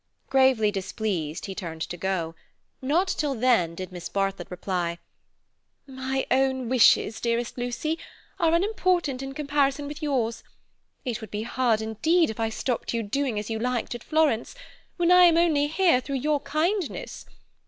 Gravely 0.31 0.71
displeased, 0.71 1.45
he 1.45 1.53
turned 1.53 1.83
to 1.83 1.95
go. 1.95 2.33
Not 2.81 3.07
till 3.07 3.35
then 3.35 3.75
did 3.75 3.91
Miss 3.91 4.09
Bartlett 4.09 4.49
reply: 4.49 4.97
"My 5.85 6.25
own 6.31 6.69
wishes, 6.69 7.21
dearest 7.21 7.55
Lucy, 7.55 7.99
are 8.39 8.55
unimportant 8.55 9.21
in 9.21 9.33
comparison 9.35 9.87
with 9.87 10.01
yours. 10.01 10.43
It 11.05 11.21
would 11.21 11.29
be 11.29 11.43
hard 11.43 11.81
indeed 11.81 12.31
if 12.31 12.39
I 12.39 12.49
stopped 12.49 12.95
you 12.95 13.03
doing 13.03 13.37
as 13.37 13.51
you 13.51 13.59
liked 13.59 13.93
at 13.93 14.03
Florence, 14.03 14.55
when 14.97 15.11
I 15.11 15.25
am 15.25 15.37
only 15.37 15.67
here 15.67 16.01
through 16.01 16.15
your 16.15 16.39
kindness. 16.39 17.27